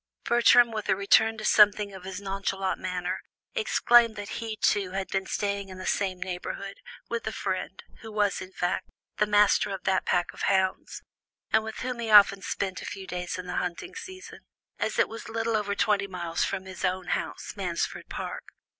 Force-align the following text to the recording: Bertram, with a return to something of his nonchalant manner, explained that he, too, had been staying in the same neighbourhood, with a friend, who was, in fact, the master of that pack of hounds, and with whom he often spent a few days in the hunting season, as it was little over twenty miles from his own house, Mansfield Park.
Bertram, 0.25 0.71
with 0.71 0.89
a 0.89 0.95
return 0.95 1.37
to 1.37 1.45
something 1.45 1.93
of 1.93 2.05
his 2.05 2.19
nonchalant 2.19 2.79
manner, 2.79 3.21
explained 3.53 4.15
that 4.15 4.29
he, 4.39 4.55
too, 4.55 4.93
had 4.93 5.07
been 5.09 5.27
staying 5.27 5.69
in 5.69 5.77
the 5.77 5.85
same 5.85 6.19
neighbourhood, 6.19 6.81
with 7.07 7.27
a 7.27 7.31
friend, 7.31 7.83
who 7.99 8.11
was, 8.11 8.41
in 8.41 8.51
fact, 8.51 8.89
the 9.17 9.27
master 9.27 9.69
of 9.69 9.83
that 9.83 10.03
pack 10.05 10.33
of 10.33 10.41
hounds, 10.41 11.03
and 11.51 11.63
with 11.63 11.75
whom 11.81 11.99
he 11.99 12.09
often 12.09 12.41
spent 12.41 12.81
a 12.81 12.85
few 12.87 13.05
days 13.05 13.37
in 13.37 13.45
the 13.45 13.57
hunting 13.57 13.93
season, 13.93 14.39
as 14.79 14.97
it 14.97 15.07
was 15.07 15.29
little 15.29 15.55
over 15.55 15.75
twenty 15.75 16.07
miles 16.07 16.43
from 16.43 16.65
his 16.65 16.83
own 16.83 17.09
house, 17.09 17.53
Mansfield 17.55 18.09
Park. 18.09 18.45